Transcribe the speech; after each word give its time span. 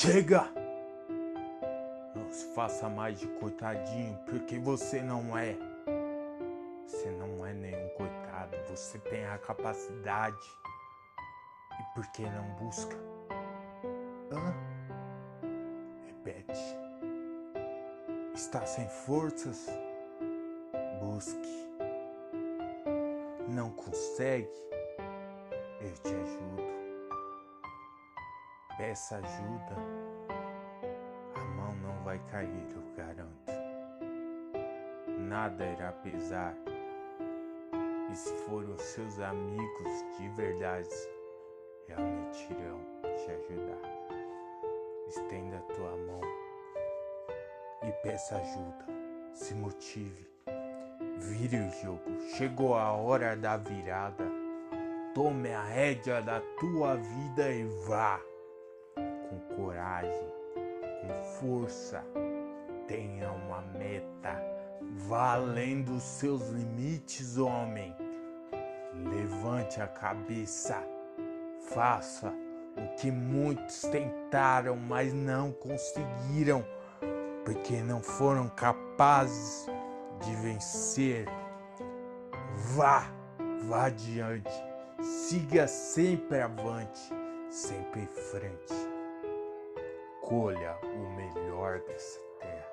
Chega! 0.00 0.48
Não 2.14 2.30
se 2.30 2.54
faça 2.54 2.88
mais 2.88 3.18
de 3.18 3.26
coitadinho, 3.26 4.16
porque 4.26 4.56
você 4.56 5.02
não 5.02 5.36
é. 5.36 5.56
Você 6.86 7.10
não 7.10 7.44
é 7.44 7.52
nenhum 7.52 7.88
coitado, 7.96 8.56
você 8.68 8.96
tem 9.00 9.26
a 9.26 9.36
capacidade. 9.38 10.36
E 11.80 11.94
por 11.96 12.06
que 12.12 12.22
não 12.22 12.44
busca? 12.60 12.96
Hã? 14.30 14.54
Repete. 16.06 16.76
Está 18.36 18.64
sem 18.66 18.88
forças? 18.88 19.66
Busque. 21.00 21.68
Não 23.48 23.72
consegue? 23.72 24.48
Eu 25.80 25.92
te 25.94 26.14
ajudo. 26.14 26.77
Peça 28.78 29.16
ajuda. 29.16 29.76
A 31.34 31.40
mão 31.40 31.74
não 31.82 32.04
vai 32.04 32.16
cair, 32.30 32.68
eu 32.76 32.94
garanto. 32.96 33.52
Nada 35.18 35.66
irá 35.66 35.90
pesar. 35.90 36.54
E 38.08 38.14
se 38.14 38.32
forem 38.44 38.70
os 38.70 38.80
seus 38.80 39.18
amigos 39.18 40.04
de 40.16 40.28
verdade, 40.28 40.88
realmente 41.88 42.52
irão 42.52 42.80
te 43.16 43.30
ajudar. 43.32 43.82
Estenda 45.08 45.56
a 45.56 45.74
tua 45.74 45.96
mão 45.96 46.20
e 47.82 47.90
peça 48.04 48.36
ajuda. 48.36 48.86
Se 49.34 49.54
motive. 49.56 50.30
Vire 51.18 51.56
o 51.56 51.70
jogo. 51.82 52.20
Chegou 52.36 52.76
a 52.76 52.92
hora 52.92 53.36
da 53.36 53.56
virada. 53.56 54.24
Tome 55.16 55.52
a 55.52 55.64
rédea 55.64 56.22
da 56.22 56.40
tua 56.60 56.94
vida 56.94 57.50
e 57.50 57.64
vá 57.88 58.20
com 59.28 59.38
coragem, 59.54 60.32
com 61.00 61.24
força. 61.38 62.04
Tenha 62.86 63.30
uma 63.30 63.60
meta. 63.78 64.42
Vá 65.06 65.34
além 65.34 65.82
dos 65.82 66.02
seus 66.02 66.48
limites, 66.48 67.36
homem. 67.36 67.94
Levante 68.94 69.80
a 69.80 69.86
cabeça. 69.86 70.82
Faça 71.70 72.32
o 72.76 72.96
que 72.96 73.10
muitos 73.10 73.82
tentaram, 73.82 74.76
mas 74.76 75.12
não 75.12 75.52
conseguiram, 75.52 76.64
porque 77.44 77.82
não 77.82 78.00
foram 78.02 78.48
capazes 78.48 79.66
de 80.24 80.34
vencer. 80.36 81.26
Vá, 82.74 83.12
vá 83.68 83.86
adiante. 83.86 84.50
Siga 85.00 85.68
sempre 85.68 86.40
avante, 86.40 87.12
sempre 87.50 88.00
em 88.00 88.06
frente 88.06 88.87
colha 90.28 90.76
o 90.82 91.16
melhor 91.16 91.80
dessa 91.80 92.20
terra, 92.38 92.70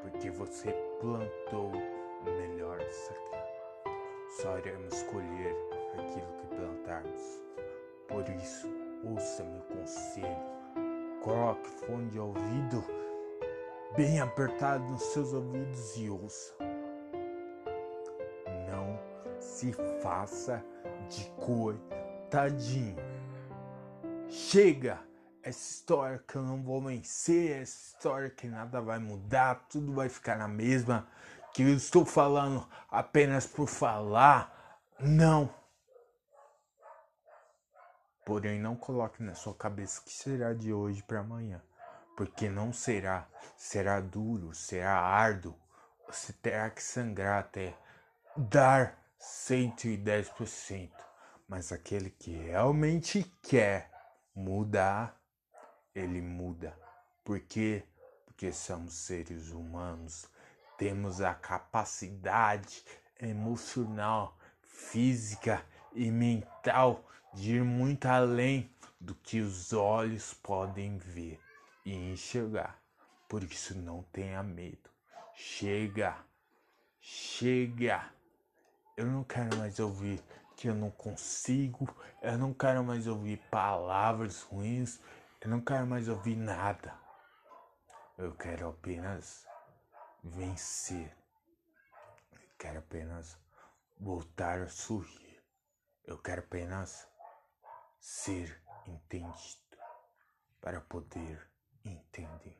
porque 0.00 0.30
você 0.30 0.70
plantou 1.00 1.72
o 1.72 2.30
melhor 2.30 2.78
dessa 2.78 3.12
terra. 3.12 3.44
Só 4.40 4.56
iremos 4.58 5.02
colher 5.02 5.56
aquilo 5.94 6.32
que 6.38 6.46
plantarmos. 6.54 7.42
Por 8.06 8.28
isso, 8.28 8.68
ouça 9.04 9.42
meu 9.42 9.62
conselho. 9.62 10.54
Coloque 11.20 11.68
fone 11.68 12.10
de 12.10 12.20
ouvido 12.20 12.84
bem 13.96 14.20
apertado 14.20 14.84
nos 14.84 15.02
seus 15.02 15.32
ouvidos 15.32 15.96
e 15.96 16.08
ouça. 16.08 16.54
Não 18.70 18.96
se 19.40 19.72
faça 20.00 20.64
de 21.08 21.24
coitadinho. 21.40 22.96
Chega! 24.28 25.13
Essa 25.44 25.60
história 25.60 26.18
que 26.26 26.36
eu 26.36 26.42
não 26.42 26.62
vou 26.62 26.80
vencer, 26.80 27.60
essa 27.60 27.92
história 27.92 28.30
que 28.30 28.46
nada 28.46 28.80
vai 28.80 28.98
mudar, 28.98 29.66
tudo 29.68 29.92
vai 29.92 30.08
ficar 30.08 30.38
na 30.38 30.48
mesma, 30.48 31.06
que 31.52 31.62
eu 31.62 31.74
estou 31.74 32.06
falando 32.06 32.66
apenas 32.90 33.46
por 33.46 33.68
falar. 33.68 34.80
Não. 34.98 35.54
Porém, 38.24 38.58
não 38.58 38.74
coloque 38.74 39.22
na 39.22 39.34
sua 39.34 39.54
cabeça 39.54 40.00
que 40.02 40.10
será 40.10 40.54
de 40.54 40.72
hoje 40.72 41.02
para 41.02 41.20
amanhã, 41.20 41.62
porque 42.16 42.48
não 42.48 42.72
será. 42.72 43.28
Será 43.54 44.00
duro, 44.00 44.54
será 44.54 44.98
árduo. 44.98 45.54
Você 46.08 46.32
terá 46.32 46.70
que 46.70 46.82
sangrar 46.82 47.40
até 47.40 47.76
dar 48.34 48.98
110%. 49.20 50.90
Mas 51.46 51.70
aquele 51.70 52.08
que 52.08 52.32
realmente 52.32 53.22
quer 53.42 53.90
mudar 54.34 55.14
ele 55.94 56.20
muda. 56.20 56.76
Por 57.22 57.40
quê? 57.40 57.84
Porque 58.26 58.52
somos 58.52 58.94
seres 58.94 59.50
humanos, 59.50 60.28
temos 60.76 61.20
a 61.20 61.34
capacidade 61.34 62.84
emocional, 63.20 64.36
física 64.62 65.64
e 65.94 66.10
mental 66.10 67.04
de 67.32 67.56
ir 67.56 67.64
muito 67.64 68.06
além 68.06 68.70
do 69.00 69.14
que 69.14 69.40
os 69.40 69.72
olhos 69.72 70.34
podem 70.34 70.98
ver 70.98 71.38
e 71.84 71.94
enxergar. 72.12 72.78
Por 73.28 73.42
isso 73.42 73.76
não 73.78 74.02
tenha 74.12 74.42
medo. 74.42 74.90
Chega. 75.34 76.16
Chega. 77.00 78.10
Eu 78.96 79.06
não 79.06 79.24
quero 79.24 79.56
mais 79.56 79.78
ouvir 79.78 80.22
que 80.56 80.68
eu 80.68 80.74
não 80.74 80.90
consigo. 80.90 81.88
Eu 82.22 82.38
não 82.38 82.54
quero 82.54 82.82
mais 82.84 83.06
ouvir 83.06 83.38
palavras 83.50 84.42
ruins. 84.42 85.00
Eu 85.44 85.50
não 85.50 85.60
quero 85.60 85.86
mais 85.86 86.08
ouvir 86.08 86.36
nada. 86.36 86.98
Eu 88.16 88.34
quero 88.34 88.70
apenas 88.70 89.46
vencer. 90.22 91.14
Eu 92.32 92.48
quero 92.58 92.78
apenas 92.78 93.38
voltar 94.00 94.62
a 94.62 94.68
sorrir. 94.68 95.44
Eu 96.06 96.16
quero 96.16 96.40
apenas 96.40 97.06
ser 98.00 98.58
entendido 98.86 99.76
para 100.62 100.80
poder 100.80 101.46
entender. 101.84 102.58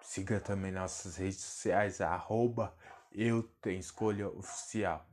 Siga 0.00 0.40
também 0.40 0.72
nossas 0.72 1.18
redes 1.18 1.40
sociais, 1.40 2.00
arroba 2.00 2.76
eu 3.12 3.44
tenho 3.60 3.78
escolha 3.78 4.28
oficial. 4.28 5.06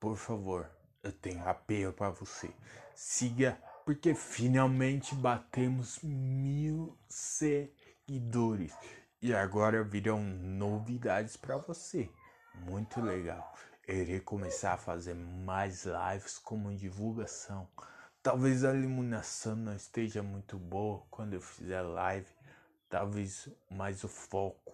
Por 0.00 0.16
favor, 0.16 0.70
eu 1.02 1.12
tenho 1.12 1.46
apelo 1.46 1.92
para 1.92 2.08
você. 2.08 2.50
Siga 2.94 3.62
porque 3.84 4.14
finalmente 4.14 5.14
batemos 5.14 6.00
mil 6.02 6.96
seguidores 7.08 8.74
e 9.20 9.34
agora 9.34 9.84
virão 9.84 10.22
novidades 10.22 11.36
para 11.36 11.56
você. 11.56 12.10
Muito 12.54 13.00
legal. 13.00 13.54
irei 13.86 14.20
começar 14.20 14.74
a 14.74 14.78
fazer 14.78 15.14
mais 15.14 15.84
lives 15.84 16.38
como 16.38 16.74
divulgação. 16.74 17.68
Talvez 18.22 18.64
a 18.64 18.74
iluminação 18.74 19.54
não 19.54 19.74
esteja 19.74 20.22
muito 20.22 20.58
boa 20.58 21.02
quando 21.10 21.34
eu 21.34 21.40
fizer 21.40 21.82
live. 21.82 22.28
Talvez 22.88 23.48
mais 23.70 24.02
o 24.02 24.08
foco. 24.08 24.72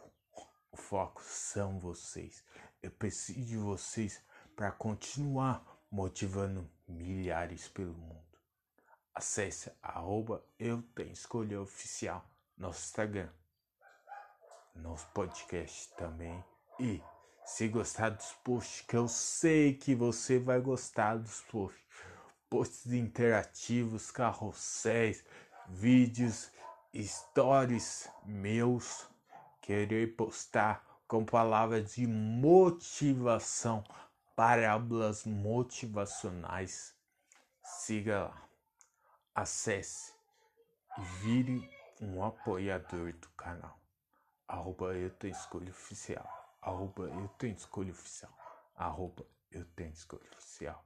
O 0.71 0.77
foco 0.77 1.21
são 1.25 1.81
vocês. 1.81 2.45
Eu 2.81 2.93
preciso 2.93 3.41
de 3.41 3.57
vocês 3.57 4.23
para 4.55 4.71
continuar 4.71 5.65
motivando 5.91 6.71
milhares 6.87 7.67
pelo 7.67 7.95
mundo. 7.95 8.20
Acesse 9.21 9.71
arroba 9.83 10.43
eu 10.59 10.83
tenho 10.95 11.13
escolha 11.13 11.61
oficial 11.61 12.25
nosso 12.57 12.87
Instagram, 12.87 13.29
nosso 14.75 15.07
podcast 15.09 15.93
também. 15.95 16.43
E 16.79 17.03
se 17.45 17.69
gostar 17.69 18.09
dos 18.09 18.33
posts, 18.43 18.81
que 18.81 18.97
eu 18.97 19.07
sei 19.09 19.75
que 19.75 19.95
você 19.95 20.39
vai 20.39 20.59
gostar 20.59 21.19
dos 21.19 21.43
posts, 21.43 21.83
posts 22.49 22.93
interativos, 22.95 24.11
carrosséis, 24.11 25.23
vídeos, 25.69 26.51
stories 26.97 28.09
meus, 28.25 29.07
querer 29.61 30.17
postar 30.17 30.83
com 31.07 31.27
palavras 31.27 31.93
de 31.95 32.07
motivação, 32.07 33.85
parábolas 34.35 35.27
motivacionais. 35.27 36.95
Siga 37.63 38.25
lá 38.25 38.50
acesse 39.41 40.15
e 40.99 41.03
vire 41.23 41.71
um 42.01 42.25
apoiador 42.25 43.13
do 43.13 43.29
canal. 43.31 43.79
Arroba 44.47 44.95
eu 44.95 45.11
tenho 45.11 45.33
escolha 45.33 45.71
oficial. 45.71 46.59
Arroba 46.61 47.05
eu 47.09 47.29
tenho 47.39 47.55
escolha 47.55 47.93
oficial. 47.93 48.37
Arroba 48.75 49.27
eu 49.51 49.65
tenho 49.77 49.93
escolha 49.93 50.29
oficial. 50.37 50.85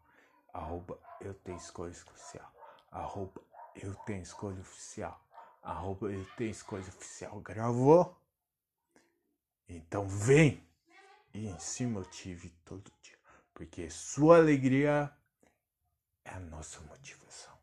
Arroba 0.53 0.99
eu 1.21 1.35
tenho 1.35 1.57
escolha 1.57 1.91
oficial. 1.91 2.53
Arroba 2.91 3.41
eu 3.75 3.95
tenho 4.07 4.23
escolha 4.23 4.61
oficial. 4.61 5.21
Arroba 5.63 6.13
eu 6.13 6.25
tenho 6.37 6.51
escolha 6.51 6.89
oficial. 6.89 7.41
Gravou? 7.41 8.21
Então 9.69 10.07
vem 10.07 10.69
e 11.33 11.55
se 11.59 11.87
motive 11.87 12.51
todo 12.65 12.93
dia. 13.03 13.19
Porque 13.53 13.89
sua 13.91 14.37
alegria 14.37 15.11
é 16.25 16.31
a 16.31 16.41
nossa 16.41 16.81
motivação. 16.83 17.54